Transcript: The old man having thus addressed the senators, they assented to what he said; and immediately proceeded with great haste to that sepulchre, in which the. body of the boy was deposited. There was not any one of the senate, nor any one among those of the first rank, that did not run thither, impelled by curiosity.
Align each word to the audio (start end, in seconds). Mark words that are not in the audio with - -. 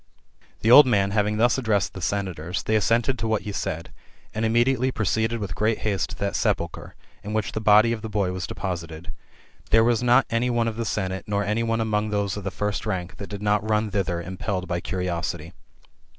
The 0.61 0.71
old 0.71 0.87
man 0.87 1.11
having 1.11 1.37
thus 1.37 1.59
addressed 1.59 1.93
the 1.93 2.01
senators, 2.01 2.63
they 2.63 2.75
assented 2.75 3.19
to 3.19 3.27
what 3.27 3.43
he 3.43 3.51
said; 3.51 3.91
and 4.33 4.43
immediately 4.43 4.89
proceeded 4.91 5.37
with 5.37 5.53
great 5.53 5.77
haste 5.85 6.09
to 6.09 6.15
that 6.15 6.35
sepulchre, 6.35 6.95
in 7.23 7.33
which 7.33 7.51
the. 7.51 7.61
body 7.61 7.93
of 7.93 8.01
the 8.01 8.09
boy 8.09 8.31
was 8.31 8.47
deposited. 8.47 9.11
There 9.69 9.83
was 9.83 10.01
not 10.01 10.25
any 10.31 10.49
one 10.49 10.67
of 10.67 10.77
the 10.77 10.85
senate, 10.85 11.25
nor 11.27 11.43
any 11.43 11.61
one 11.61 11.81
among 11.81 12.09
those 12.09 12.35
of 12.35 12.43
the 12.43 12.49
first 12.49 12.87
rank, 12.87 13.17
that 13.17 13.27
did 13.29 13.43
not 13.43 13.69
run 13.69 13.91
thither, 13.91 14.19
impelled 14.19 14.67
by 14.67 14.79
curiosity. 14.79 15.53